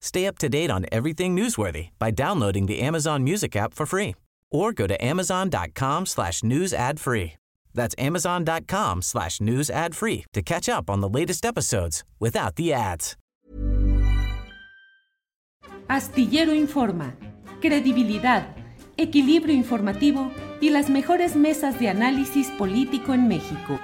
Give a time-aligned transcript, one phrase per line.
[0.00, 4.14] Stay up to date on everything newsworthy by downloading the Amazon Music app for free
[4.50, 7.34] or go to amazon.com slash news ad free.
[7.74, 12.72] That's amazon.com slash news ad free to catch up on the latest episodes without the
[12.72, 13.16] ads.
[15.88, 17.16] Astillero Informa,
[17.60, 18.54] credibilidad,
[18.96, 23.78] equilibrio informativo y las mejores mesas de análisis político en México.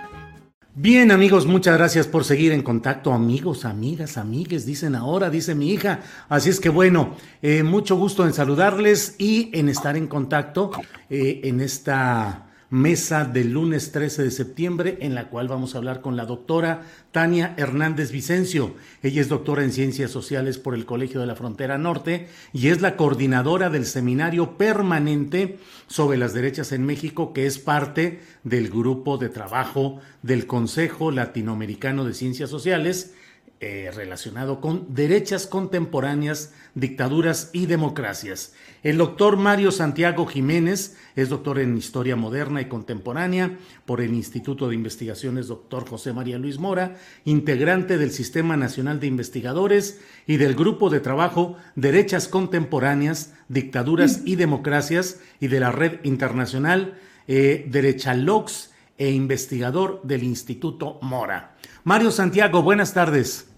[0.78, 5.70] Bien amigos, muchas gracias por seguir en contacto, amigos, amigas, amigues, dicen ahora, dice mi
[5.70, 6.00] hija.
[6.28, 10.72] Así es que bueno, eh, mucho gusto en saludarles y en estar en contacto
[11.08, 16.00] eh, en esta mesa del lunes 13 de septiembre, en la cual vamos a hablar
[16.00, 18.75] con la doctora Tania Hernández Vicencio.
[19.03, 22.81] Ella es doctora en Ciencias Sociales por el Colegio de la Frontera Norte y es
[22.81, 29.19] la coordinadora del seminario permanente sobre las derechas en México, que es parte del grupo
[29.19, 33.15] de trabajo del Consejo Latinoamericano de Ciencias Sociales
[33.59, 38.53] eh, relacionado con derechas contemporáneas, dictaduras y democracias.
[38.83, 43.56] El doctor Mario Santiago Jiménez es doctor en Historia Moderna y Contemporánea
[43.87, 49.06] por el Instituto de Investigaciones Doctor José María Luis Mora, integrante del Sistema Nacional de
[49.06, 56.00] Investigadores y del Grupo de Trabajo Derechas Contemporáneas, Dictaduras y Democracias y de la Red
[56.05, 61.57] Internacional eh, Derechalox e investigador del Instituto Mora.
[61.84, 63.51] Mario Santiago, buenas tardes.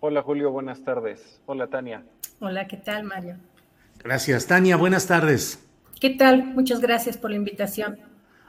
[0.00, 1.40] Hola Julio, buenas tardes.
[1.46, 2.04] Hola Tania.
[2.40, 3.36] Hola, ¿qué tal Mario?
[4.02, 5.64] Gracias, Tania, buenas tardes.
[6.00, 6.44] ¿Qué tal?
[6.44, 7.98] Muchas gracias por la invitación.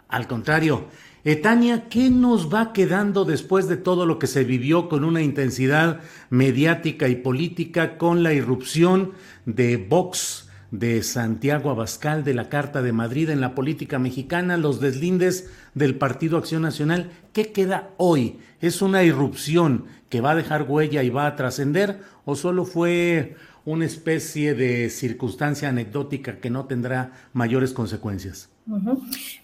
[0.10, 0.88] Al contrario,
[1.24, 5.22] eh, Tania, ¿qué nos va quedando después de todo lo que se vivió con una
[5.22, 9.14] intensidad mediática y política con la irrupción
[9.46, 10.47] de Vox?
[10.72, 15.96] De Santiago Abascal de la Carta de Madrid en la política mexicana, los deslindes del
[15.96, 17.12] Partido Acción Nacional.
[17.34, 18.38] ¿Qué queda hoy?
[18.62, 23.36] ¿Es una irrupción que va a dejar huella y va a trascender o solo fue
[23.66, 28.50] una especie de circunstancia anecdótica que no tendrá mayores consecuencias?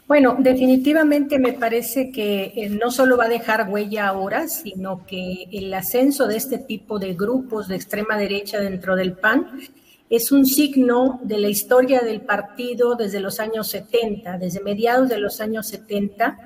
[0.07, 5.45] Bueno, definitivamente me parece que eh, no solo va a dejar huella ahora, sino que
[5.51, 9.47] el ascenso de este tipo de grupos de extrema derecha dentro del PAN
[10.15, 15.17] es un signo de la historia del partido desde los años 70, desde mediados de
[15.17, 16.37] los años 70,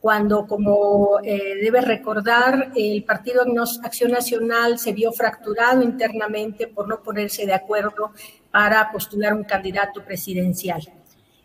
[0.00, 3.44] cuando, como eh, debe recordar, el Partido
[3.84, 8.10] Acción Nacional se vio fracturado internamente por no ponerse de acuerdo
[8.50, 10.82] para postular un candidato presidencial.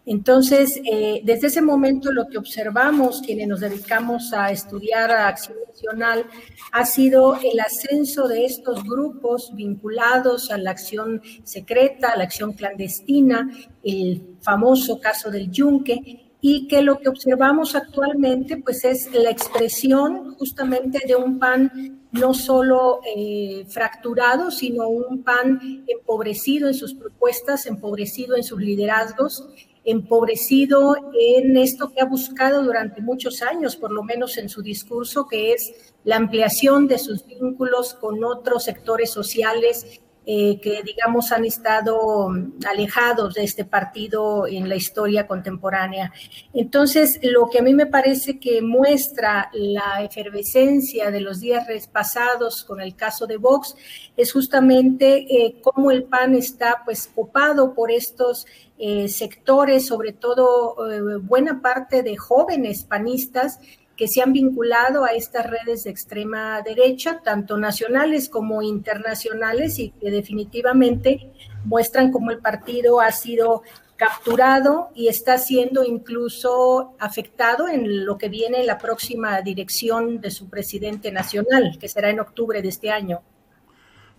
[0.09, 5.57] Entonces, eh, desde ese momento lo que observamos quienes nos dedicamos a estudiar a acción
[5.67, 6.25] nacional
[6.71, 12.53] ha sido el ascenso de estos grupos vinculados a la acción secreta, a la acción
[12.53, 13.51] clandestina,
[13.83, 20.35] el famoso caso del Yunque, y que lo que observamos actualmente pues es la expresión
[20.35, 27.65] justamente de un PAN no solo eh, fracturado, sino un PAN empobrecido en sus propuestas,
[27.65, 29.43] empobrecido en sus liderazgos
[29.87, 35.27] empobrecido en esto que ha buscado durante muchos años, por lo menos en su discurso,
[35.27, 41.45] que es la ampliación de sus vínculos con otros sectores sociales eh, que, digamos, han
[41.45, 42.29] estado
[42.67, 46.11] alejados de este partido en la historia contemporánea.
[46.53, 52.65] Entonces, lo que a mí me parece que muestra la efervescencia de los días pasados
[52.65, 53.73] con el caso de Vox
[54.17, 58.45] es justamente eh, cómo el PAN está, pues, copado por estos
[58.77, 60.75] eh, sectores, sobre todo
[61.21, 63.61] buena parte de jóvenes panistas
[63.97, 69.89] que se han vinculado a estas redes de extrema derecha, tanto nacionales como internacionales, y
[69.89, 71.31] que definitivamente
[71.65, 73.63] muestran cómo el partido ha sido
[73.97, 80.47] capturado y está siendo incluso afectado en lo que viene la próxima dirección de su
[80.47, 83.21] presidente nacional, que será en octubre de este año.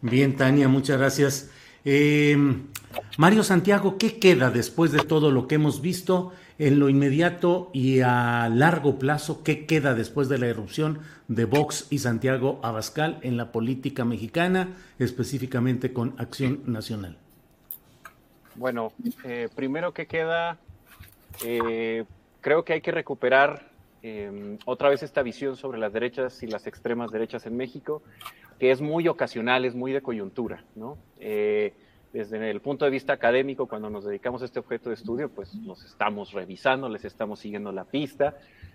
[0.00, 1.50] Bien, Tania, muchas gracias.
[1.84, 2.36] Eh,
[3.16, 8.00] Mario Santiago, ¿qué queda después de todo lo que hemos visto en lo inmediato y
[8.00, 9.42] a largo plazo?
[9.42, 14.76] ¿Qué queda después de la erupción de Vox y Santiago Abascal en la política mexicana,
[14.98, 17.16] específicamente con Acción Nacional?
[18.56, 18.92] Bueno,
[19.24, 20.58] eh, primero que queda,
[21.44, 22.04] eh,
[22.40, 23.68] creo que hay que recuperar
[24.02, 28.02] em, otra vez esta visión sobre las derechas y las extremas derechas en México,
[28.58, 30.98] que es muy ocasional, es muy de coyuntura, ¿no?
[32.18, 35.54] Desde el punto de vista académico, cuando nos dedicamos a este objeto de estudio, pues
[35.54, 38.34] nos estamos revisando, les estamos siguiendo la pista,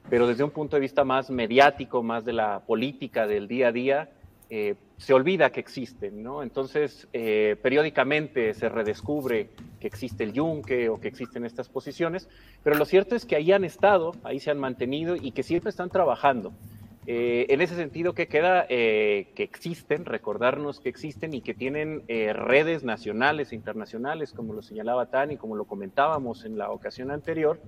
[0.09, 3.71] pero desde un punto de vista más mediático, más de la política del día a
[3.73, 4.09] día,
[4.49, 6.41] eh, se olvida que existen, ¿no?
[6.41, 9.49] Entonces, eh, periódicamente se redescubre
[9.81, 12.29] que existe el yunque o que existen estas posiciones,
[12.63, 15.69] pero lo cierto es que ahí han estado, ahí se han mantenido y que siempre
[15.69, 16.53] están trabajando.
[17.05, 18.67] Eh, en ese sentido, que queda?
[18.67, 25.07] que existen, recordarnos que existen y que tienen redes nacionales e internacionales, como lo señalaba
[25.07, 27.59] Tani, como lo comentábamos en la ocasión anterior,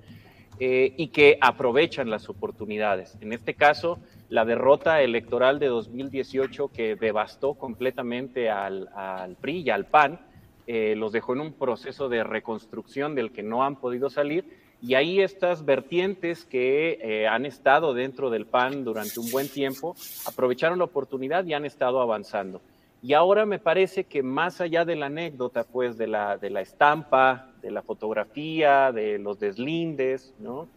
[0.60, 3.18] y que aprovechan las oportunidades.
[3.22, 4.00] En este caso,
[4.30, 10.20] la derrota electoral de 2018 que devastó completamente al, PRI y al PAN,
[10.68, 14.65] eh, los dejó en un proceso de reconstrucción del que no han podido salir.
[14.82, 19.96] Y ahí estas vertientes que eh, han estado dentro del PAN durante un buen tiempo
[20.26, 22.62] aprovecharon la oportunidad y han estado avanzando.
[23.02, 26.62] Y ahora me parece que más allá de la anécdota, pues de la, de la
[26.62, 30.68] estampa, de la fotografía, de los deslindes, ¿no?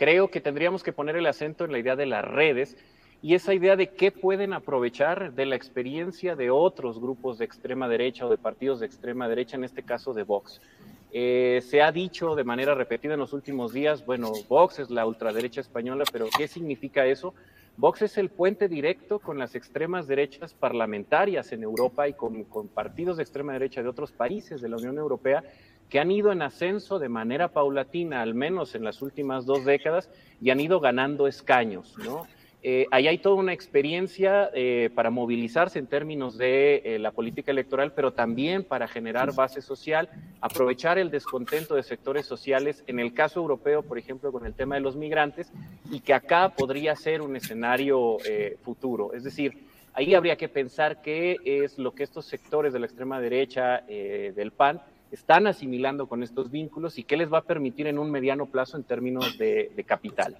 [0.00, 2.74] creo que tendríamos que poner el acento en la idea de las redes
[3.20, 7.86] y esa idea de qué pueden aprovechar de la experiencia de otros grupos de extrema
[7.86, 10.62] derecha o de partidos de extrema derecha, en este caso de Vox.
[11.12, 15.06] Eh, se ha dicho de manera repetida en los últimos días, bueno, Vox es la
[15.06, 17.34] ultraderecha española, pero ¿qué significa eso?
[17.76, 22.68] Vox es el puente directo con las extremas derechas parlamentarias en Europa y con, con
[22.68, 25.42] partidos de extrema derecha de otros países de la Unión Europea
[25.88, 30.08] que han ido en ascenso de manera paulatina, al menos en las últimas dos décadas,
[30.40, 32.26] y han ido ganando escaños, ¿no?
[32.62, 37.50] Eh, ahí hay toda una experiencia eh, para movilizarse en términos de eh, la política
[37.52, 40.10] electoral, pero también para generar base social,
[40.42, 44.74] aprovechar el descontento de sectores sociales, en el caso europeo, por ejemplo, con el tema
[44.74, 45.50] de los migrantes,
[45.90, 48.18] y que acá podría ser un escenario
[48.62, 49.14] futuro.
[49.14, 49.54] Es decir,
[49.94, 54.52] ahí habría que pensar qué es lo que estos sectores de la extrema derecha del
[54.52, 54.80] PAN
[55.10, 58.76] están asimilando con estos vínculos y qué les va a permitir en un mediano plazo
[58.76, 60.36] en términos de, capital.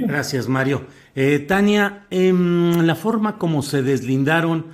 [0.00, 0.86] Gracias, Mario.
[1.14, 4.66] Eh, Tania, en la forma como se deslindaron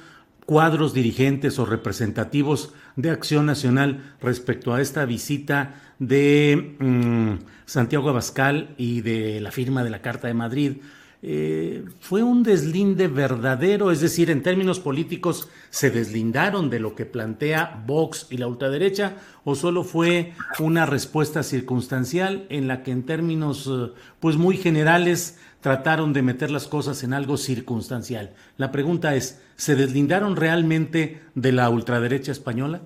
[0.46, 8.74] cuadros dirigentes o representativos de Acción Nacional respecto a esta visita de mm, Santiago Abascal
[8.76, 10.76] y de la firma de la Carta de Madrid,
[11.26, 17.06] eh, fue un deslinde verdadero, es decir, en términos políticos se deslindaron de lo que
[17.06, 23.04] plantea Vox y la ultraderecha, o solo fue una respuesta circunstancial en la que en
[23.04, 28.34] términos eh, pues muy generales trataron de meter las cosas en algo circunstancial.
[28.58, 32.82] La pregunta es, ¿se deslindaron realmente de la ultraderecha española?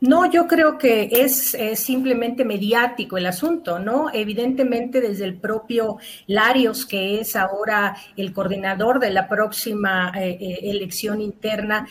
[0.00, 4.10] No, yo creo que es, simplemente mediático el asunto, ¿no?
[4.12, 5.96] Evidentemente desde el propio
[6.28, 11.88] Larios, que es ahora el coordinador de la próxima eh, eh, elección interna,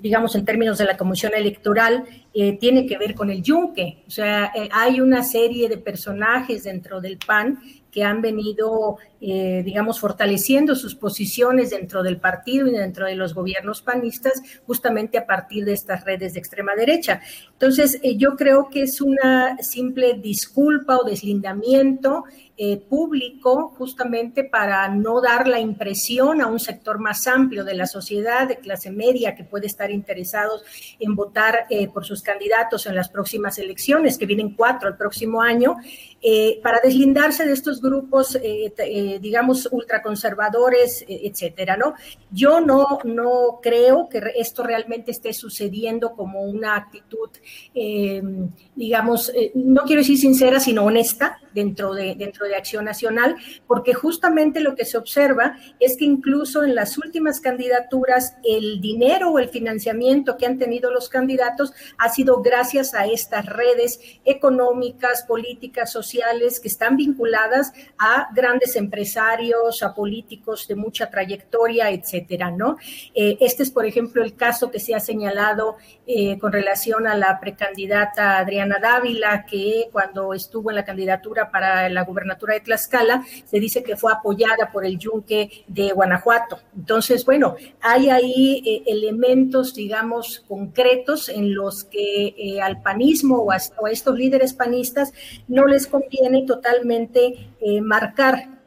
[0.00, 4.04] digamos en términos de la Comisión Electoral, eh, tiene que ver con el yunque.
[4.06, 7.58] O sea, hay una serie de personajes dentro del PAN
[7.90, 13.34] que han venido, eh, digamos, fortaleciendo sus posiciones dentro del partido y dentro de los
[13.34, 17.20] gobiernos panistas, justamente a partir de estas redes de extrema derecha.
[17.52, 22.24] Entonces, eh, yo creo que es una simple disculpa o deslindamiento
[22.56, 27.86] eh, público justamente para no dar la impresión a un sector más amplio de la
[27.86, 30.62] sociedad, de clase media, que puede estar interesados
[30.98, 35.76] en votar por sus candidatos en las próximas elecciones, que vienen cuatro el próximo año,
[36.62, 41.94] para deslindarse de estos grupos, eh, eh, digamos, ultraconservadores, eh, etcétera, ¿no?
[42.30, 47.30] Yo no, no creo que esto realmente esté sucediendo como una actitud
[47.74, 48.22] eh,
[48.74, 53.94] digamos, eh, no quiero decir sincera, sino honesta dentro de, dentro de Acción Nacional, porque
[53.94, 59.38] justamente lo que se observa es que incluso en las últimas candidaturas el dinero o
[59.38, 65.92] el financiamiento que han tenido los candidatos ha sido gracias a estas redes económicas, políticas,
[65.92, 72.76] sociales que están vinculadas a grandes empresarios, a políticos de mucha trayectoria, etcétera, ¿no?
[73.14, 75.76] Eh, este es, por ejemplo, el caso que se ha señalado
[76.06, 81.88] eh, con relación a la precandidata Adriana Dávila, que cuando estuvo en la candidatura para
[81.88, 86.58] la gubernatura de Tlaxcala, se dice que fue apoyada por el yunque de Guanajuato.
[86.76, 93.58] Entonces, bueno, hay ahí eh, elementos, digamos, concretos en los que al panismo o a,
[93.90, 95.12] estos líderes panistas
[95.46, 97.50] no les conviene totalmente
[97.82, 98.59] marcar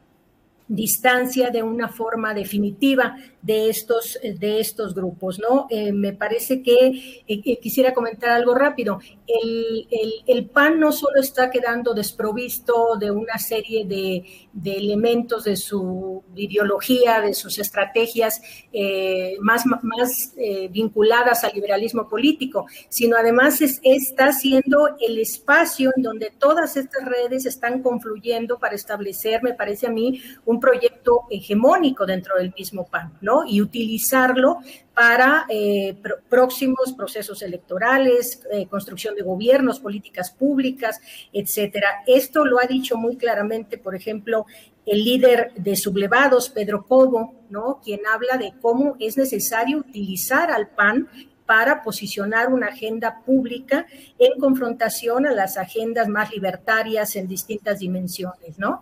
[0.75, 5.67] distancia de una forma definitiva de estos, de estos grupos, ¿no?
[5.69, 8.99] Eh, me parece que eh, quisiera comentar algo rápido.
[9.27, 9.87] El,
[10.25, 16.23] el, PAN no solo está quedando desprovisto de una serie de, de elementos de su
[16.35, 20.33] ideología, de sus estrategias eh, más, más
[20.71, 27.03] vinculadas al liberalismo político, sino además es, está siendo el espacio en donde todas estas
[27.05, 32.85] redes están confluyendo para establecer, me parece a mí, un proyecto hegemónico dentro del mismo
[32.85, 33.43] PAN, ¿no?
[33.45, 34.59] Y utilizarlo
[34.93, 35.93] para eh,
[36.29, 41.01] próximos procesos electorales, eh, construcción de gobiernos, políticas públicas,
[41.33, 41.89] etcétera.
[42.07, 44.45] Esto lo ha dicho muy claramente, por ejemplo,
[44.85, 47.81] el líder de sublevados, Pedro Cobo, ¿no?
[47.83, 51.09] Quien habla de cómo es necesario utilizar al PAN
[51.45, 53.85] para posicionar una agenda pública
[54.17, 58.81] en confrontación a las agendas más libertarias en distintas dimensiones, ¿no?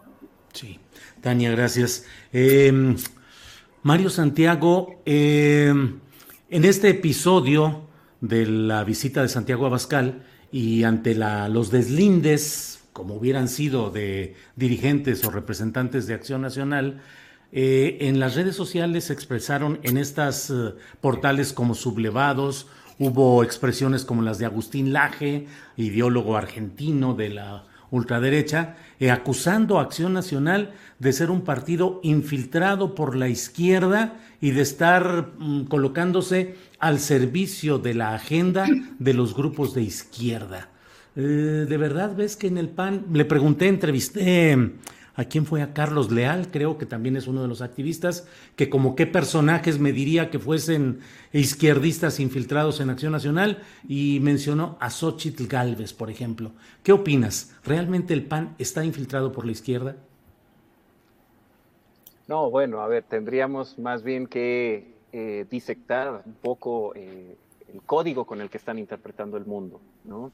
[0.54, 0.80] Sí.
[1.22, 2.06] Tania, gracias.
[2.34, 2.96] Em,
[3.84, 6.00] Mario Santiago, em,
[6.50, 7.88] en este episodio
[8.22, 15.24] de la visita de Santiago Abascal y ante los deslindes, como hubieran sido de dirigentes
[15.24, 17.01] o representantes de Acción Nacional,
[17.51, 24.06] eh, en las redes sociales se expresaron en estas eh, portales como sublevados, hubo expresiones
[24.06, 25.48] como las de Agustín Laje,
[25.78, 32.96] ideólogo argentino de la ultraderecha, eh, acusando a Acción Nacional de ser un partido infiltrado
[32.96, 38.66] por la izquierda y de estar mm, colocándose al servicio de la agenda
[38.98, 40.70] de los grupos de izquierda.
[41.16, 44.56] Eh, ¿De verdad ves que en el PAN, le pregunté, entrevisté
[45.22, 45.62] ¿A quién fue?
[45.62, 49.78] A Carlos Leal, creo que también es uno de los activistas, que como qué personajes
[49.78, 51.01] me diría que fuesen
[51.32, 56.54] izquierdistas infiltrados en Acción Nacional y mencionó a Xochitl Galvez, por ejemplo.
[56.82, 57.56] ¿Qué opinas?
[57.63, 59.96] ¿Realmente el PAN está infiltrado por la izquierda?
[62.28, 67.36] No, bueno, a ver, tendríamos más bien que eh, disectar un poco eh,
[67.72, 70.32] el código con el que están interpretando el mundo, ¿no?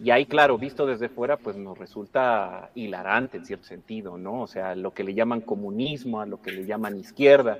[0.00, 4.42] Y ahí, claro, visto desde fuera, pues nos resulta hilarante en cierto sentido, ¿no?
[4.42, 7.58] O sea, lo que le llaman comunismo, a lo que le llaman izquierda.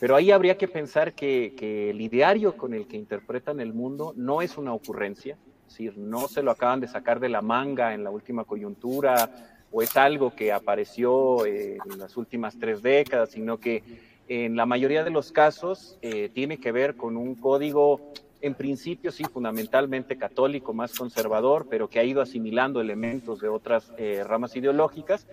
[0.00, 4.14] Pero ahí habría que pensar que, que el ideario con el que interpretan el mundo
[4.16, 7.92] no es una ocurrencia, es decir, no se lo acaban de sacar de la manga
[7.92, 9.30] en la última coyuntura
[9.70, 13.82] o es algo que apareció en las últimas tres décadas, sino que
[14.28, 19.10] en la mayoría de los casos eh, tiene que ver con un código en principio
[19.12, 24.56] sí, fundamentalmente católico, más conservador, pero que ha ido asimilando elementos de otras eh, ramas
[24.56, 25.26] ideológicas,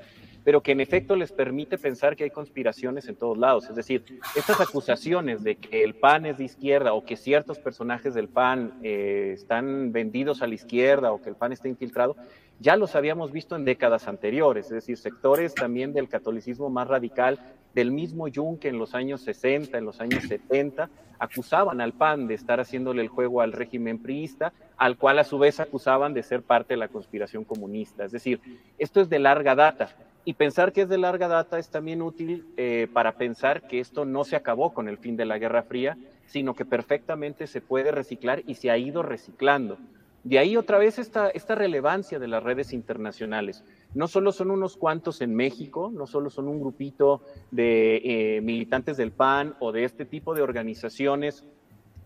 [0.43, 3.69] pero que en efecto les permite pensar que hay conspiraciones en todos lados.
[3.69, 4.03] Es decir,
[4.35, 8.73] estas acusaciones de que el PAN es de izquierda o que ciertos personajes del PAN
[8.83, 12.17] eh, están vendidos a la izquierda o que el PAN está infiltrado,
[12.63, 17.37] ya los habíamos visto en décadas anteriores, es decir, sectores también del catolicismo más radical
[17.75, 20.89] del mismo Junque en los años 60, en los años 70,
[21.19, 25.37] acusaban al PAN de estar haciéndole el juego al régimen priista, al cual a su
[25.37, 28.05] vez acusaban de ser parte de la conspiración comunista.
[28.05, 28.39] Es decir,
[28.77, 29.89] esto es de larga data.
[30.23, 34.05] Y pensar que es de larga data es también útil eh, para pensar que esto
[34.05, 37.91] no se acabó con el fin de la Guerra Fría, sino que perfectamente se puede
[37.91, 39.79] reciclar y se ha ido reciclando.
[40.23, 43.63] De ahí otra vez esta, relevancia de las redes internacionales.
[43.93, 47.97] No solo son unos cuantos en México, no solo son un grupito de
[48.37, 51.43] eh, militantes del PAN o de este tipo de organizaciones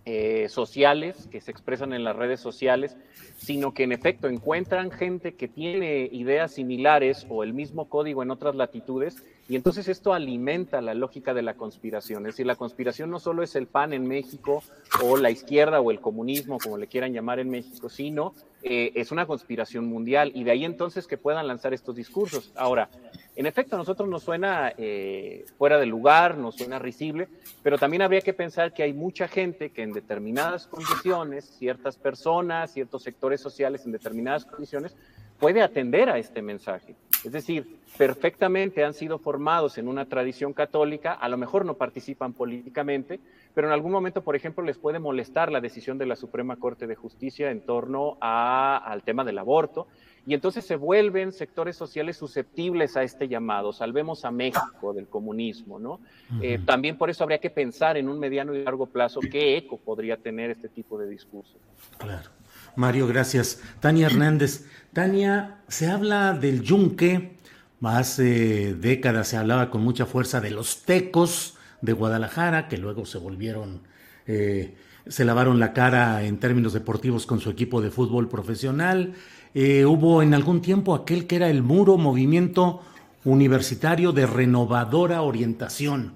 [0.06, 2.98] eh, sociales que se expresan en las redes sociales,
[3.36, 8.32] sino que en efecto encuentran gente que tiene ideas similares o el mismo código en
[8.32, 12.26] otras latitudes, y entonces esto alimenta la lógica de la conspiración.
[12.26, 14.62] Es decir, la conspiración no solo es el PAN en México
[15.02, 19.12] o la izquierda o el comunismo, como le quieran llamar en México, sino eh, es
[19.12, 22.52] una conspiración mundial y de ahí entonces que puedan lanzar estos discursos.
[22.56, 22.90] Ahora,
[23.38, 27.30] en efecto, a nosotros nos suena eh, fuera de lugar, nos suena risible,
[27.64, 32.74] pero también habría que pensar que hay mucha gente que en determinadas condiciones, ciertas personas,
[32.74, 34.96] ciertos sectores sociales en determinadas condiciones,
[35.40, 36.96] puede atender a este mensaje.
[37.24, 42.34] Es decir, perfectamente han sido formados en una tradición católica, a lo mejor no participan
[42.34, 43.20] políticamente,
[43.54, 46.86] pero en algún momento, por ejemplo, les puede molestar la decisión de la Suprema Corte
[46.86, 49.88] de Justicia en torno al tema del aborto,
[50.28, 53.72] y entonces se vuelven sectores sociales susceptibles a este llamado.
[53.72, 56.02] Salvemos a México del comunismo, ¿no?
[56.42, 59.78] Eh, también por eso habría que pensar en un mediano y largo plazo qué eco
[59.78, 61.58] podría tener este tipo de discurso.
[61.98, 62.30] Claro.
[62.78, 63.60] Mario, gracias.
[63.80, 64.66] Tania Hernández.
[64.94, 67.36] Tania, se habla del yunque,
[67.82, 73.18] hace décadas se hablaba con mucha fuerza de los tecos de Guadalajara, que luego se
[73.18, 73.82] volvieron,
[74.28, 74.76] eh,
[75.08, 79.14] se lavaron la cara en términos deportivos con su equipo de fútbol profesional.
[79.56, 82.84] Eh, hubo en algún tiempo aquel que era el muro movimiento
[83.24, 86.14] universitario de renovadora orientación.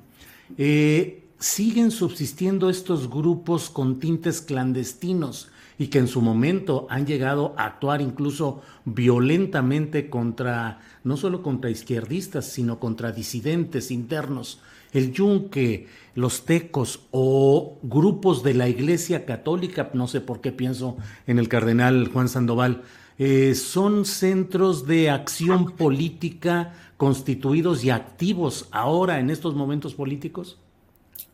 [0.60, 7.54] Eh, siguen subsistiendo estos grupos con tintes clandestinos y que en su momento han llegado
[7.58, 14.62] a actuar incluso violentamente contra, no solo contra izquierdistas, sino contra disidentes internos.
[14.92, 20.98] El yunque, los tecos o grupos de la Iglesia Católica, no sé por qué pienso
[21.28, 22.84] en el cardenal Juan Sandoval,
[23.18, 30.60] eh, son centros de acción política constituidos y activos ahora en estos momentos políticos?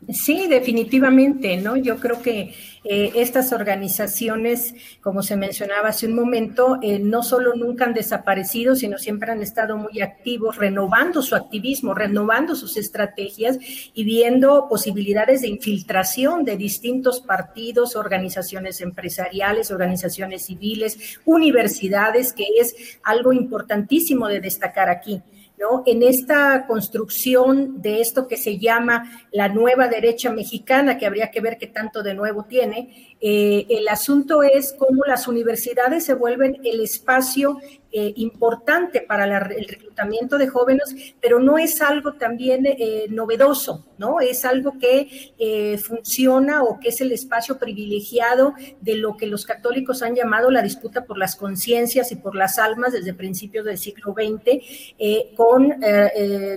[0.10, 1.76] Sí, definitivamente, ¿no?
[1.76, 7.56] Yo creo que eh, estas organizaciones, como se mencionaba hace un momento, eh, no solo
[7.56, 13.58] nunca han desaparecido, sino siempre han estado muy activos, renovando su activismo, renovando sus estrategias
[13.94, 23.00] y viendo posibilidades de infiltración de distintos partidos, organizaciones empresariales, organizaciones civiles, universidades, que es
[23.04, 25.22] algo importantísimo de destacar aquí.
[25.58, 25.84] ¿No?
[25.86, 31.42] En esta construcción de esto que se llama la nueva derecha mexicana, que habría que
[31.42, 36.60] ver qué tanto de nuevo tiene, eh, el asunto es cómo las universidades se vuelven
[36.64, 37.58] el espacio
[37.90, 44.20] eh, importante para el reclutamiento de jóvenes, pero no es algo también eh, novedoso, ¿no?
[44.20, 50.04] Es algo que funciona o que es el espacio privilegiado de lo que los católicos
[50.04, 54.14] han llamado la disputa por las conciencias y por las almas desde principios del siglo
[54.14, 55.74] XX, con,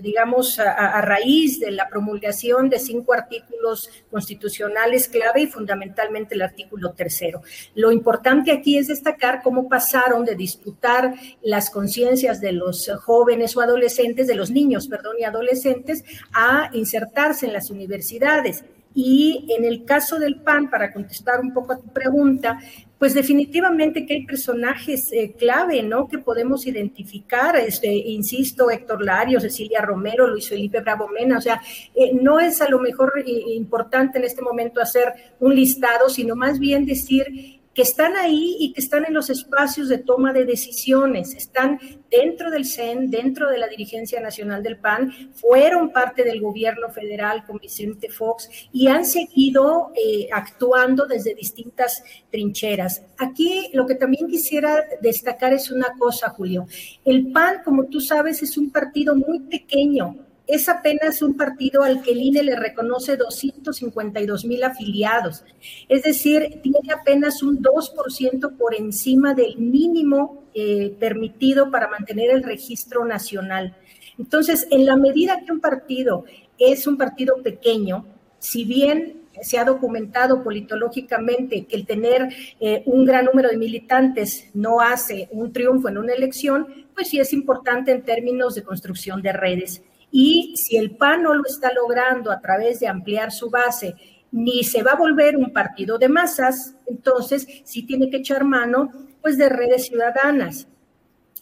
[0.02, 6.92] digamos, a, raíz de la promulgación de cinco artículos constitucionales clave y fundamentalmente el artículo
[6.92, 7.42] tercero.
[7.74, 13.60] Lo importante aquí es destacar cómo pasaron de disputar las conciencias de los jóvenes o
[13.60, 18.64] adolescentes, de los niños, perdón, y adolescentes, a insertarse en las universidades.
[18.92, 22.58] Y en el caso del PAN, para contestar un poco a tu pregunta,
[23.00, 26.06] pues definitivamente que hay personajes eh, clave, ¿no?
[26.06, 31.62] Que podemos identificar, este, insisto, Héctor Lario, Cecilia Romero, Luis Felipe Bravo Mena, o sea,
[31.94, 36.36] eh, no es a lo mejor eh, importante en este momento hacer un listado, sino
[36.36, 40.44] más bien decir que están ahí y que están en los espacios de toma de
[40.44, 46.42] decisiones, están dentro del CEN, dentro de la dirigencia nacional del PAN, fueron parte del
[46.42, 53.02] gobierno federal con Vicente Fox y han seguido eh, actuando desde distintas trincheras.
[53.16, 56.66] Aquí lo que también quisiera destacar es una cosa, Julio.
[57.02, 60.18] El PAN, como tú sabes, es un partido muy pequeño,
[60.50, 65.44] es apenas un partido al que el INE le reconoce 252 mil afiliados.
[65.88, 72.42] Es decir, tiene apenas un 2% por encima del mínimo eh, permitido para mantener el
[72.42, 73.76] registro nacional.
[74.18, 76.24] Entonces, en la medida que un partido
[76.58, 78.04] es un partido pequeño,
[78.40, 84.50] si bien se ha documentado politológicamente que el tener eh, un gran número de militantes
[84.52, 89.22] no hace un triunfo en una elección, pues sí es importante en términos de construcción
[89.22, 89.82] de redes.
[90.10, 93.94] Y si el PAN no lo está logrando a través de ampliar su base,
[94.32, 98.90] ni se va a volver un partido de masas, entonces sí tiene que echar mano
[99.22, 100.68] pues de redes ciudadanas.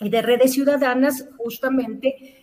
[0.01, 2.38] Y de redes ciudadanas justamente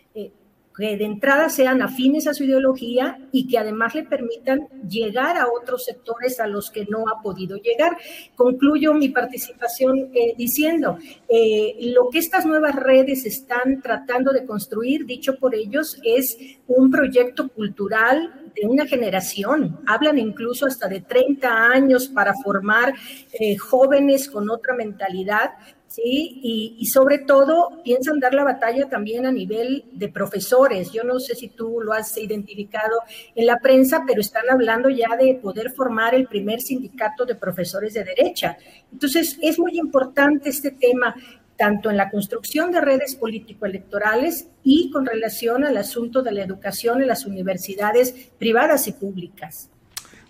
[0.78, 5.48] que de entrada sean afines a su ideología y que además le permitan llegar a
[5.48, 7.98] otros sectores a los que no ha podido llegar.
[8.36, 10.98] Concluyo mi participación eh, diciendo,
[11.30, 16.92] eh, lo que estas nuevas redes están tratando de construir, dicho por ellos, es un
[16.92, 19.80] proyecto cultural de una generación.
[19.86, 22.94] Hablan incluso hasta de 30 años para formar
[23.34, 25.52] eh, jóvenes con otra mentalidad
[25.95, 26.39] ¿sí?
[26.77, 30.91] Y, sobre todo piensan dar la batalla también a nivel de profesores.
[30.91, 32.99] Yo no sé si tú lo has identificado
[33.34, 37.93] en la prensa, pero están hablando ya de poder formar el primer sindicato de profesores
[37.93, 38.58] de derecha.
[38.91, 41.15] Entonces, es muy importante este tema
[41.58, 47.01] tanto en la construcción de redes político-electorales y con relación al asunto de la educación
[47.01, 49.69] en las universidades privadas y públicas.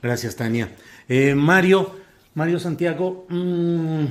[0.03, 0.69] Gracias, Tania.
[1.07, 1.95] Eh, Mario,
[2.35, 4.05] Mario Santiago, mmm,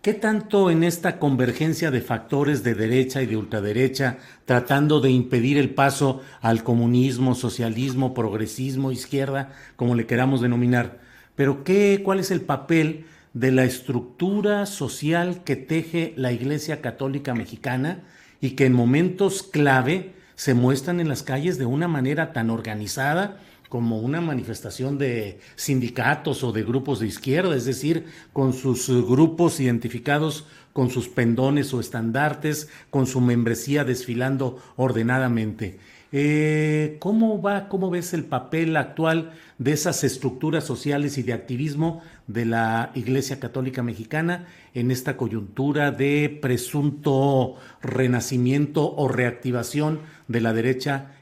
[0.00, 5.58] ¿Qué tanto en esta convergencia de factores de derecha y de ultraderecha, tratando de impedir
[5.58, 11.00] el paso al comunismo, socialismo, progresismo, izquierda, como le queramos denominar?
[11.34, 17.34] Pero ¿qué, ¿cuál es el papel de la estructura social que teje la Iglesia Católica
[17.34, 18.04] Mexicana
[18.40, 23.40] y que en momentos clave se muestran en las calles de una manera tan organizada
[23.68, 29.60] como una manifestación de sindicatos o de grupos de izquierda, es decir, con sus grupos
[29.60, 30.46] identificados
[30.78, 35.80] con sus pendones o estandartes, con su membresía desfilando ordenadamente.
[36.12, 42.00] Eh, ¿Cómo va, cómo ves el papel actual de esas estructuras sociales y de activismo
[42.28, 50.52] de la Iglesia Católica Mexicana en esta coyuntura de presunto renacimiento o reactivación de la
[50.52, 51.17] derecha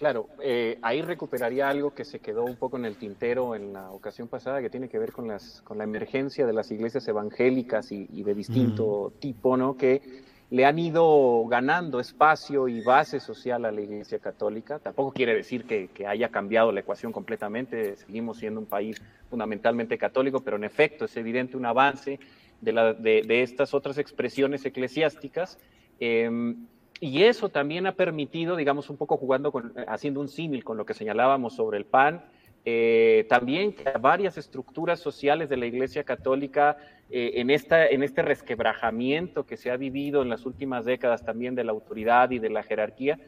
[0.00, 3.90] Claro, eh, ahí recuperaría algo que se quedó un poco en el tintero en la
[3.90, 7.92] ocasión pasada, que tiene que ver con, las, con la emergencia de las iglesias evangélicas
[7.92, 9.76] y, de distinto tipo, ¿no?
[9.76, 10.00] Que
[10.48, 14.78] le han ido ganando espacio y base social a la Iglesia Católica.
[14.78, 20.40] Tampoco quiere decir que, haya cambiado la ecuación completamente, seguimos siendo un país fundamentalmente católico,
[20.40, 22.18] pero en efecto es evidente un avance
[22.62, 25.58] de, la, de, estas otras expresiones eclesiásticas.
[25.98, 26.56] Em,
[27.00, 30.84] y eso también ha permitido, digamos, un poco jugando con, haciendo un símil con lo
[30.84, 32.22] que señalábamos sobre el PAN,
[32.66, 36.76] eh, también que varias estructuras sociales de la Iglesia Católica
[37.08, 41.54] eh, en, esta, en este resquebrajamiento que se ha vivido en las últimas décadas también
[41.54, 43.18] de la autoridad y de la jerarquía,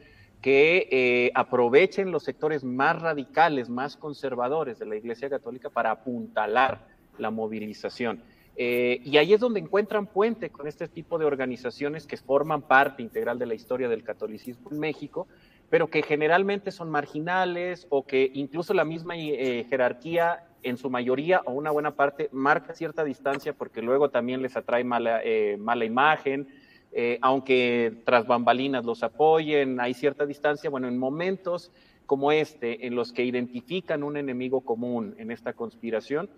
[0.43, 6.85] que eh, aprovechen los sectores más radicales, más conservadores de la Iglesia Católica para apuntalar
[7.17, 8.21] la movilización.
[8.55, 13.01] Eh, y ahí es donde encuentran puente con este tipo de organizaciones que forman parte
[13.01, 15.27] integral de la historia del catolicismo en México,
[15.69, 21.41] pero que generalmente son marginales o que incluso la misma eh, jerarquía en su mayoría
[21.45, 25.85] o una buena parte marca cierta distancia porque luego también les atrae mala, eh, mala
[25.85, 26.47] imagen,
[27.21, 30.69] aunque tras bambalinas los apoyen, hay cierta distancia.
[30.69, 31.71] Bueno, en momentos
[32.05, 36.29] como este, en los que identifican un enemigo común en esta conspiración,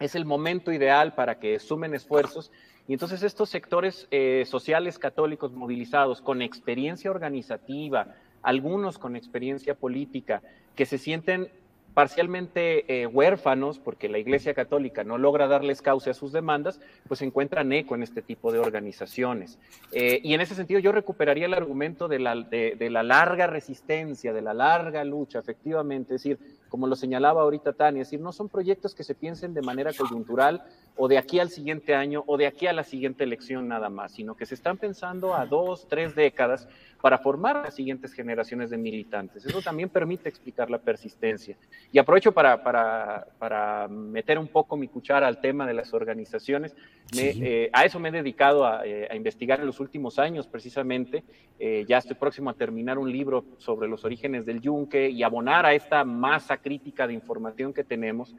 [0.00, 2.50] es el momento ideal para que sumen esfuerzos.
[2.86, 10.42] Y entonces estos sectores eh, sociales católicos movilizados con experiencia organizativa, algunos con experiencia política,
[10.76, 11.48] que se sienten
[11.94, 17.22] parcialmente eh, huérfanos, porque la Iglesia Católica no logra darles cauce a sus demandas, pues
[17.22, 19.58] encuentran eco en este tipo de organizaciones.
[19.92, 24.32] Eh, y en ese sentido yo recuperaría el argumento de la, de la larga resistencia,
[24.32, 26.38] de la larga lucha, efectivamente, es decir,
[26.74, 29.92] como lo señalaba ahorita Tania, es decir, no son proyectos que se piensen de manera
[29.92, 30.64] coyuntural
[30.96, 34.10] o de aquí al siguiente año o de aquí a la siguiente elección nada más,
[34.10, 36.66] sino que se están pensando a dos, tres décadas
[37.04, 39.44] para formar las siguientes generaciones de militantes.
[39.44, 41.54] Eso también permite explicar la persistencia.
[41.92, 46.74] Y aprovecho para, para, para meter un poco mi cuchara al tema de las organizaciones.
[47.14, 51.24] Eh, a eso me he dedicado a, eh, a, investigar en los últimos años, precisamente.
[51.58, 55.66] Eh, ya estoy próximo a terminar un libro sobre los orígenes del yunque y abonar
[55.66, 58.34] a esta masa crítica de información que tenemos.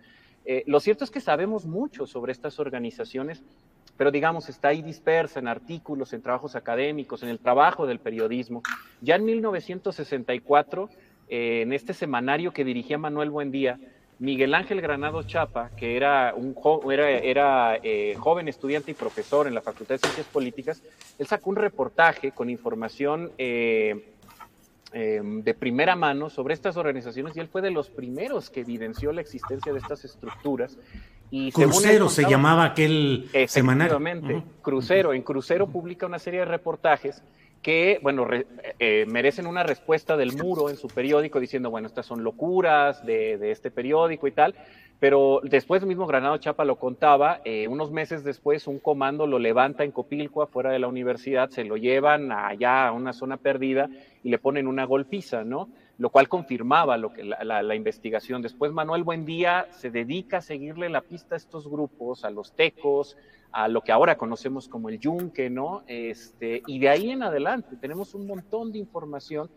[0.46, 3.44] Eh, lo cierto es que sabemos mucho sobre estas organizaciones,
[3.98, 8.64] pero digamos, está ahí dispersa en artículos, en trabajos académicos, en el trabajo del periodismo.
[9.02, 10.90] Ya en 1964,
[11.30, 13.80] eh, en este semanario que dirigía Manuel Buendía,
[14.18, 16.56] Miguel Ángel Granado Chapa, que era un
[16.90, 20.82] era, era eh, joven estudiante y profesor en la Facultad de Ciencias Políticas,
[21.20, 24.15] él sacó un reportaje con información eh,
[24.94, 29.12] em, de primera mano sobre estas organizaciones y él fue de los primeros que evidenció
[29.12, 30.78] la existencia de estas estructuras.
[31.32, 33.90] Y Crucero se llamaba aquel semanal.
[34.62, 35.14] Crucero.
[35.14, 37.24] En Crucero publica una serie de reportajes
[37.66, 38.28] que, bueno,
[38.78, 43.40] eh, merecen una respuesta del muro en su periódico diciendo, bueno, estas son locuras de,
[43.50, 44.54] este periódico y tal,
[45.00, 49.84] pero después mismo Granado Chapa lo contaba, eh, unos meses después un comando lo levanta
[49.84, 53.90] en Copilco, afuera de la universidad, se lo llevan allá a una zona perdida
[54.24, 55.70] y le ponen una golpiza, ¿no?
[55.98, 58.42] Lo cual confirmaba lo que la, investigación.
[58.42, 63.16] Después Manuel Buendía se dedica a seguirle la pista a estos grupos, a los tecos,
[63.52, 65.84] a lo que ahora conocemos como el yunque, ¿no?
[65.88, 69.50] Este, y de ahí en adelante tenemos un montón de información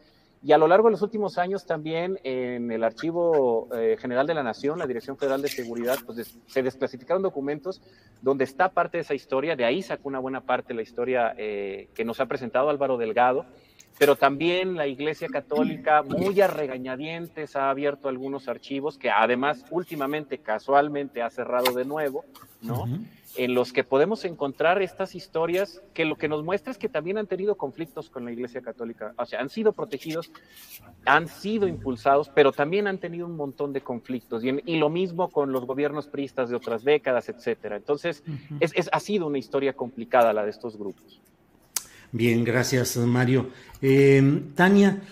[0.43, 4.35] y a lo largo de los últimos años también en el Archivo eh, General de
[4.35, 7.83] la Nación, la Dirección Federal de Seguridad, pues se desclasificaron documentos
[8.23, 11.89] donde está parte de esa historia, de ahí sacó una buena parte la historia eh,
[11.95, 13.47] que nos ha presentado Álvaro Delgado,
[13.99, 20.39] pero también la Iglesia Católica, muy a regañadientes, ha abierto algunos archivos que además últimamente,
[20.39, 22.25] casualmente, ha cerrado de nuevo,
[22.63, 22.87] ¿no?
[23.37, 27.19] en los que podemos encontrar estas historias que lo que nos muestra es que también
[27.19, 30.31] han tenido conflictos con la Iglesia Católica, o sea, han sido protegidos,
[31.05, 35.53] han sido impulsados, pero también han tenido un montón de conflictos y, lo mismo con
[35.53, 37.77] los gobiernos priistas de otras décadas, etcétera.
[37.77, 38.23] Entonces,
[38.61, 41.21] es, ha sido una historia complicada la de estos grupos.
[42.13, 43.51] Bien, gracias, Mario.
[43.83, 45.03] Eh, Tania,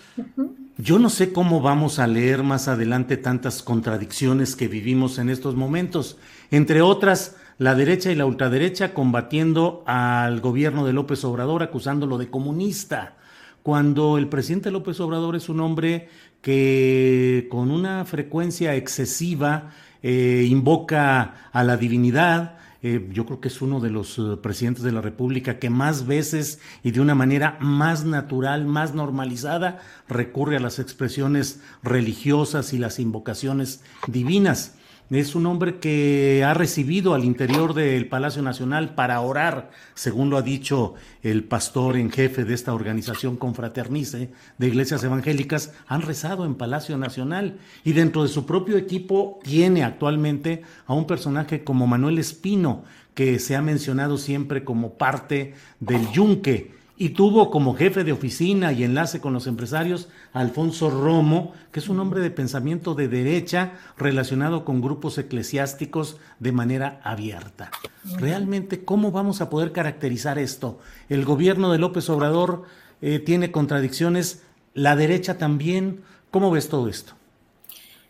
[0.77, 5.55] yo no sé cómo vamos a leer más adelante tantas contradicciones que vivimos en estos
[5.55, 6.17] momentos.
[6.49, 12.29] Entre otras, la derecha y la ultraderecha combatiendo al gobierno de López Obrador, acusándolo de
[12.29, 13.15] comunista,
[13.63, 16.09] cuando el presidente López Obrador es un hombre
[16.41, 19.71] que con una frecuencia excesiva
[20.03, 24.83] eh, invoca a la divinidad, eh, yo creo que es uno de los eh, presidentes
[24.83, 30.57] de la República que más veces y de una manera más natural, más normalizada, recurre
[30.57, 34.76] a las expresiones religiosas y las invocaciones divinas.
[35.09, 40.35] Es un hombre que ha recibido al interior del Palacio Nacional para orar, según lo
[40.35, 46.45] ha dicho el pastor en jefe de esta organización Confraternice de iglesias evangélicas, han rezado
[46.45, 47.57] en Palacio Nacional.
[47.85, 53.39] Y dentro de su propio equipo tiene actualmente a un personaje como Manuel Espino, que
[53.39, 58.83] se ha mencionado siempre como parte del yunque y tuvo como jefe de oficina y
[58.83, 63.73] enlace con los empresarios a Alfonso Romo, que es un hombre de pensamiento de derecha
[63.97, 67.69] relacionado con grupos eclesiásticos de manera abierta.
[68.17, 70.79] Realmente, ¿cómo vamos a poder caracterizar esto?
[71.07, 72.63] El gobierno de López Obrador
[73.01, 76.01] eh, tiene contradicciones, la derecha también.
[76.31, 77.16] ¿Cómo ves todo esto?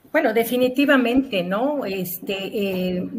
[0.09, 1.83] Bueno, definitivamente, ¿no?
[1.83, 3.09] Este, eh,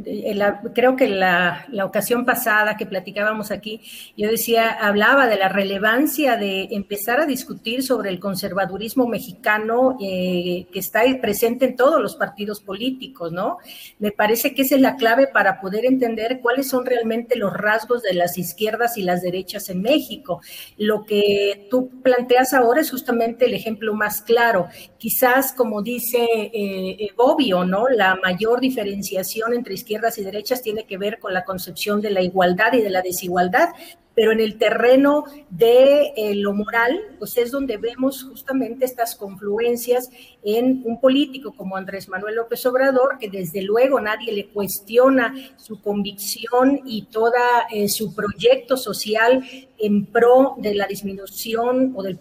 [0.75, 3.83] creo que la, la, ocasión pasada que platicábamos aquí,
[4.17, 10.67] yo decía, hablaba de la relevancia de empezar a discutir sobre el conservadurismo mexicano eh,
[10.73, 13.59] que está presente en todos los partidos políticos, ¿no?
[13.99, 18.03] Me parece que esa es la clave para poder entender cuáles son realmente los rasgos
[18.03, 20.41] de las izquierdas y las derechas en México.
[20.79, 24.69] Lo que tú planteas ahora es justamente el ejemplo más claro.
[24.97, 26.27] Quizás, como dice...
[26.53, 27.89] Eh, eh, obvio, ¿no?
[27.89, 32.23] La mayor diferenciación entre izquierdas y derechas tiene que ver con la concepción de la
[32.23, 33.71] igualdad y de la desigualdad,
[34.19, 40.11] pero en el terreno de eh, lo moral, pues es donde vemos justamente estas confluencias
[40.43, 45.81] en un político como Andrés Manuel López Obrador, que desde luego nadie le cuestiona su
[45.81, 47.31] convicción y todo
[47.73, 49.45] eh, su proyecto social
[49.79, 52.19] en pro de la disminución o del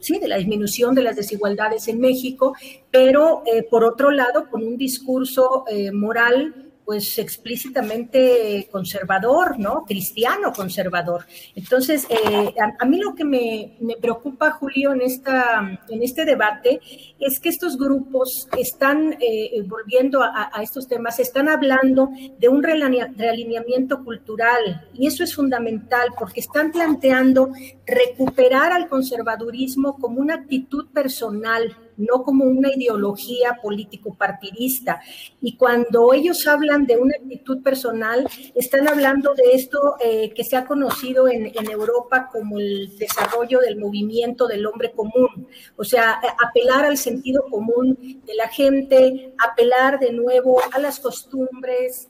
[0.00, 2.56] sí, de la disminución de las desigualdades en México,
[2.90, 9.82] pero eh, por otro lado con un discurso moral pues explícitamente conservador, ¿no?
[9.86, 11.24] Cristiano conservador.
[11.54, 16.82] Entonces, eh, a, mí lo que me, preocupa, Julio, en, esta, en este debate
[17.18, 24.04] es que estos grupos están, eh, volviendo a, estos temas, están hablando de un realineamiento
[24.04, 27.52] cultural y eso es fundamental porque están planteando
[27.86, 35.00] recuperar al conservadurismo como una actitud personal no como una ideología político-partidista.
[35.40, 40.56] Y cuando ellos hablan de una actitud personal, están hablando de esto eh, que se
[40.56, 45.48] ha conocido en, Europa como el desarrollo del movimiento del hombre común.
[45.76, 52.08] O sea, apelar al sentido común de la gente, apelar de nuevo a las costumbres.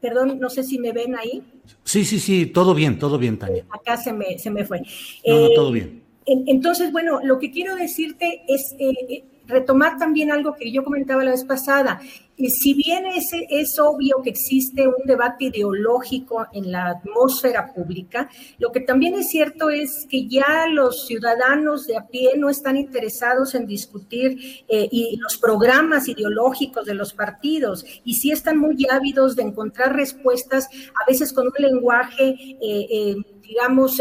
[0.00, 1.42] Perdón, no sé si me ven ahí.
[1.82, 3.64] Sí, sí, sí, todo bien, todo bien, Tania.
[3.70, 4.82] Acá se me, se me fue.
[5.26, 10.54] No, todo bien entonces, bueno, lo que quiero decirte es eh, eh, retomar también algo
[10.54, 12.00] que yo comentaba la vez pasada.
[12.36, 18.72] si bien es, es obvio que existe un debate ideológico en la atmósfera pública, lo
[18.72, 23.54] que también es cierto es que ya los ciudadanos de a pie no están interesados
[23.54, 29.36] en discutir eh, y los programas ideológicos de los partidos y sí están muy ávidos
[29.36, 34.00] de encontrar respuestas, a veces con un lenguaje, eh, eh, digamos,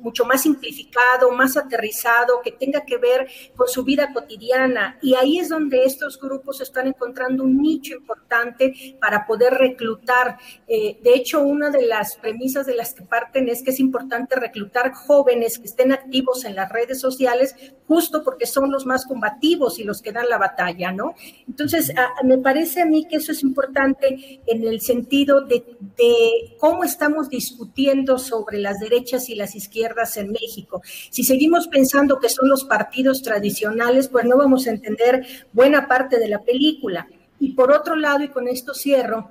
[0.00, 4.98] mucho más simplificado, más aterrizado, que tenga que ver con su vida cotidiana.
[5.02, 10.38] Y ahí es donde estos grupos están encontrando un nicho importante para poder reclutar.
[10.66, 14.36] Eh, de hecho, una de las premisas de las que parten es que es importante
[14.36, 17.54] reclutar jóvenes que estén activos en las redes sociales,
[17.86, 21.14] justo porque son los más combativos y los que dan la batalla, ¿no?
[21.48, 21.92] Entonces,
[22.24, 25.64] me parece a mí que eso es importante en el sentido de,
[25.96, 29.85] de cómo estamos discutiendo sobre las derechas y las izquierdas
[30.16, 30.82] en México.
[31.10, 36.18] Si seguimos pensando que son los partidos tradicionales, pues no vamos a entender buena parte
[36.18, 37.06] de la película.
[37.38, 39.30] Y por otro lado, y con esto cierro,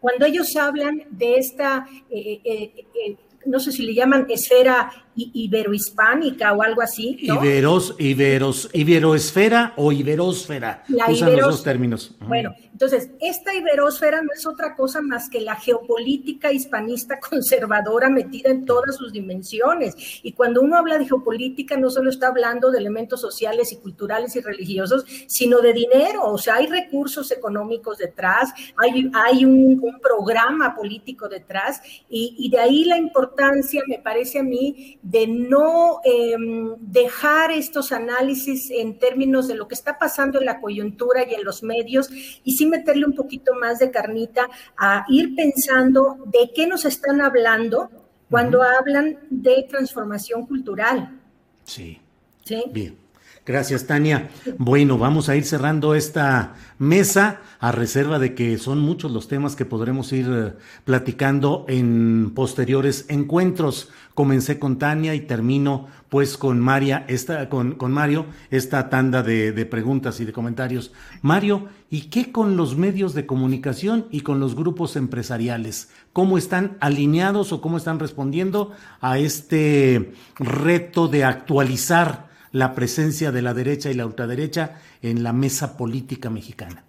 [0.00, 2.72] cuando ellos hablan de esta, eh, eh,
[3.06, 3.16] eh,
[3.46, 7.16] no sé si le llaman esfera iberohispánica o algo así.
[7.20, 10.84] Iberos, iberos, iberoesfera o iberósfera.
[11.08, 12.14] Usan los dos términos.
[12.20, 18.50] Bueno, entonces, esta iberósfera no es otra cosa más que la geopolítica hispanista conservadora metida
[18.50, 19.94] en todas sus dimensiones.
[20.24, 24.34] Y cuando uno habla de geopolítica, no solo está hablando de elementos sociales y culturales
[24.34, 26.24] y religiosos, sino de dinero.
[26.24, 32.58] O sea, hay recursos económicos detrás, hay, hay un, programa político detrás, y, y de
[32.58, 39.46] ahí la importancia, me parece a mí, de no em, dejar estos análisis en términos
[39.46, 42.10] de lo que está pasando en la coyuntura y en los medios,
[42.42, 47.20] y sí meterle un poquito más de carnita a ir pensando de qué nos están
[47.20, 47.90] hablando
[48.30, 51.20] cuando hablan de transformación cultural.
[51.64, 52.00] Sí.
[52.44, 52.64] Sí.
[52.70, 53.03] Bien.
[53.46, 54.30] Gracias, Tania.
[54.56, 59.54] Bueno, vamos a ir cerrando esta mesa a reserva de que son muchos los temas
[59.54, 60.52] que podremos ir eh,
[60.86, 63.90] platicando en posteriores encuentros.
[64.14, 69.52] Comencé con Tania y termino pues con María, esta, con, con Mario, esta tanda de,
[69.52, 70.92] de preguntas y de comentarios.
[71.20, 75.90] Mario, ¿y qué con los medios de comunicación y con los grupos empresariales?
[76.14, 82.23] ¿Cómo están alineados o cómo están respondiendo a este reto de actualizar?
[82.54, 86.84] La presencia de la derecha y la ultraderecha en la mesa política mexicana?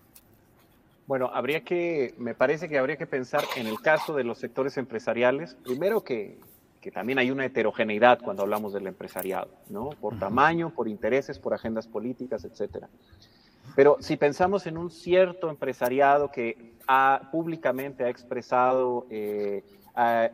[1.08, 4.78] Bueno, habría que, me parece que habría que pensar en el caso de los sectores
[4.78, 6.38] empresariales, primero que,
[6.82, 9.90] que también hay una heterogeneidad cuando hablamos del empresariado, ¿no?
[9.90, 12.88] Por tamaño, por intereses, por agendas políticas, etcétera.
[13.76, 19.64] Pero si pensamos en un cierto empresariado que ha, públicamente ha expresado eh,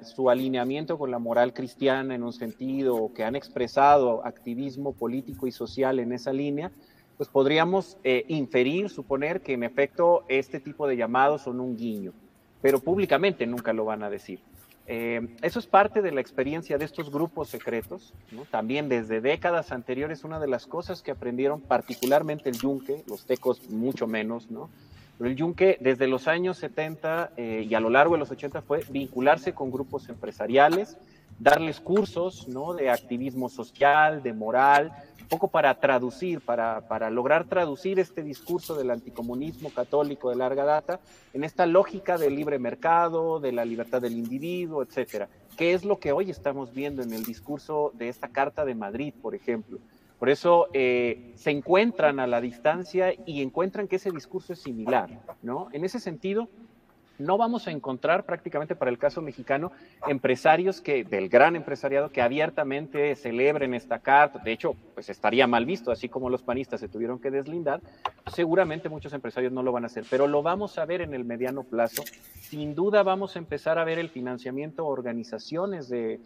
[0.01, 5.51] su alineamiento con la moral cristiana en un sentido, que han expresado activismo político y
[5.51, 6.71] social en esa línea,
[7.17, 12.13] pues podríamos eh, inferir, suponer que en efecto este tipo de llamados son un guiño,
[12.61, 14.39] pero públicamente nunca lo van a decir.
[14.87, 18.13] Eh, eso es parte de la experiencia de estos grupos secretos.
[18.49, 23.69] También desde décadas anteriores, una de las cosas que aprendieron particularmente el yunque, los tecos
[23.69, 24.69] mucho menos, ¿no?
[25.21, 28.63] Pero el yunque desde los años 70 eh, y a lo largo de los 80
[28.63, 30.97] fue vincularse con grupos empresariales,
[31.37, 32.73] darles cursos ¿no?
[32.73, 38.73] de activismo social, de moral, un poco para traducir, para, para lograr traducir este discurso
[38.73, 40.99] del anticomunismo católico de larga data
[41.35, 45.29] en esta lógica del libre mercado, de la libertad del individuo, etcétera.
[45.55, 49.13] ¿Qué es lo que hoy estamos viendo en el discurso de esta Carta de Madrid,
[49.21, 49.77] por ejemplo?
[50.21, 55.09] Por eso eh, se encuentran a la distancia y encuentran que ese discurso es similar,
[55.41, 55.69] ¿no?
[55.71, 56.47] En ese sentido,
[57.21, 59.71] no vamos a encontrar prácticamente para el caso mexicano
[60.07, 64.39] empresarios que del gran empresariado que abiertamente celebren esta carta.
[64.39, 67.81] De hecho, pues estaría mal visto, así como los panistas se tuvieron que deslindar.
[68.33, 71.25] Seguramente muchos empresarios no lo van a hacer, pero lo vamos a ver en el
[71.25, 72.03] mediano plazo.
[72.39, 76.19] Sin duda vamos a empezar a ver el financiamiento a organizaciones de,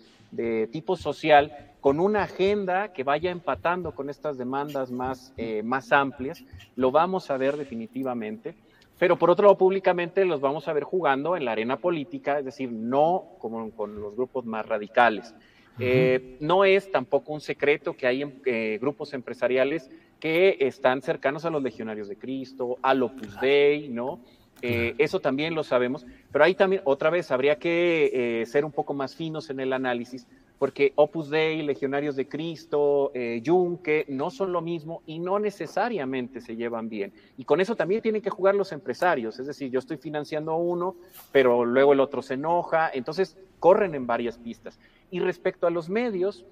[0.71, 6.43] tipo social con una agenda que vaya empatando con estas demandas más, eh, más amplias.
[6.75, 8.55] Lo vamos a ver definitivamente.
[8.97, 12.45] Pero por otro lado, públicamente los vamos a ver jugando en la arena política, es
[12.45, 15.35] decir, no como con los grupos más radicales.
[15.77, 21.49] Eh, no es tampoco un secreto que hay eh, grupos empresariales que están cercanos a
[21.49, 24.21] los legionarios de Cristo, al Opus Dei, ¿no?
[24.61, 28.93] Eh, eso también lo sabemos, pero ahí también, otra vez, habría que ser un poco
[28.93, 30.27] más finos en el análisis,
[30.57, 36.39] porque Opus Dei, Legionarios de Cristo, eh, Yunque, no son lo mismo y no necesariamente
[36.41, 37.11] se llevan bien.
[37.37, 40.57] Y con eso también tienen que jugar los empresarios, es decir, yo estoy financiando a
[40.57, 40.95] uno,
[41.31, 44.79] pero luego el otro se enoja, entonces corren en varias pistas.
[45.11, 46.45] Y respecto a los medios,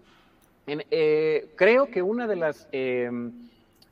[0.68, 3.32] eh, creo que una de las, em,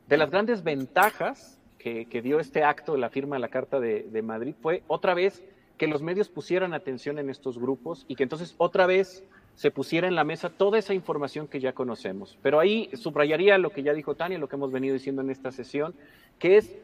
[0.08, 4.22] de las grandes ventajas que, dio este acto, la firma de la Carta de, de
[4.22, 5.44] Madrid, fue otra vez
[5.80, 9.24] que los medios pusieran atención en estos grupos y que entonces otra vez
[9.62, 12.36] se pusiera en la mesa toda esa información que ya conocemos.
[12.42, 15.52] Pero ahí subrayaría lo que ya dijo Tania, lo que hemos venido diciendo en esta
[15.52, 15.94] sesión,
[16.40, 16.78] que es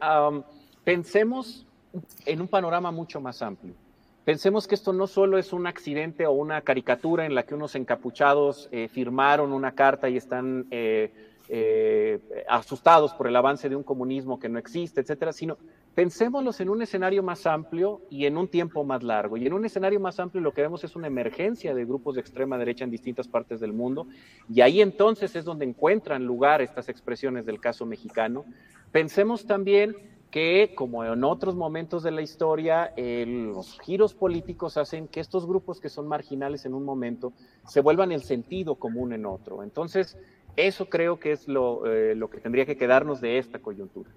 [0.84, 1.66] pensemos
[2.24, 3.74] en un panorama mucho más amplio.
[4.24, 7.74] Pensemos que esto no solo es un accidente o una caricatura en la que unos
[7.74, 11.10] encapuchados eh, firmaron una carta y están eh,
[11.48, 15.58] eh, asustados por el avance de un comunismo que no existe, etcétera, sino
[15.98, 19.36] pensémoslos en un escenario más amplio y en un tiempo más largo.
[19.36, 22.20] Y en un escenario más amplio lo que vemos es una emergencia de grupos de
[22.20, 24.06] extrema derecha en distintas partes del mundo,
[24.48, 28.44] y ahí entonces es donde encuentran lugar estas expresiones del caso mexicano.
[28.92, 29.96] Pensemos también
[30.30, 35.80] que, como en otros momentos de la historia, los giros políticos hacen que estos grupos
[35.80, 37.32] que son marginales en un momento
[37.66, 39.64] se vuelvan el sentido común en otro.
[39.64, 40.16] Entonces,
[40.54, 44.10] eso creo que es lo, eh, lo que tendría que quedarnos de esta coyuntura.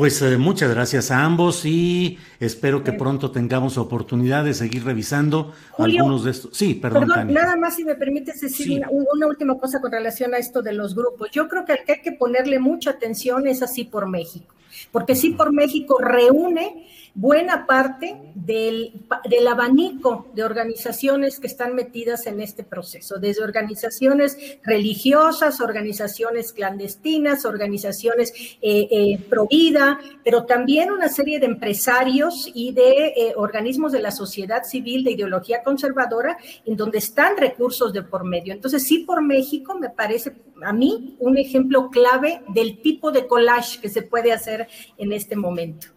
[0.00, 5.52] Pues eh, muchas gracias a ambos y espero que pronto tengamos oportunidad de seguir revisando
[5.76, 6.56] algunos de estos.
[6.56, 7.06] Sí, perdón.
[7.06, 10.72] perdón nada más si me permites decir una, última cosa con relación a esto de
[10.72, 11.28] los grupos.
[11.32, 14.54] Yo creo que al que hay que ponerle mucha atención es así por México,
[14.90, 18.92] porque sí por México reúne buena parte del,
[19.28, 27.44] del, abanico de organizaciones que están metidas en este proceso, desde organizaciones religiosas, organizaciones clandestinas,
[27.44, 28.32] organizaciones
[28.62, 34.00] eh, eh, pro vida, pero también una serie de empresarios y de eh, organismos de
[34.00, 38.52] la sociedad civil de ideología conservadora en donde están recursos de por medio.
[38.52, 40.32] Entonces, sí, por México me parece
[40.62, 45.36] a mí un ejemplo clave del tipo de collage que se puede hacer en este
[45.36, 45.88] momento.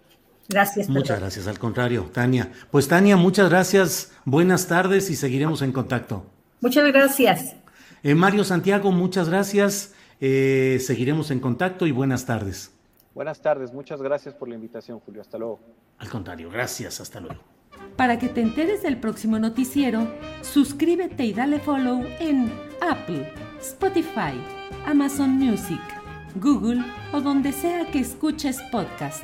[0.50, 0.90] Gracias.
[0.90, 2.52] Muchas gracias, al contrario, Tania.
[2.72, 6.26] Pues Tania, muchas gracias, buenas tardes y seguiremos en contacto.
[6.62, 7.56] Muchas gracias.
[8.04, 12.72] Eh, Mario Santiago, muchas gracias, eh, seguiremos en contacto y buenas tardes.
[13.16, 15.60] Buenas tardes, muchas gracias por la invitación, Julio, hasta luego.
[16.00, 17.42] Al contrario, gracias, hasta luego.
[17.96, 20.08] Para que te enteres del próximo noticiero,
[20.42, 23.32] suscríbete y dale follow en Apple,
[23.62, 24.34] Spotify,
[24.86, 25.82] Amazon Music,
[26.36, 26.84] Google
[27.14, 29.24] o donde sea que escuches podcast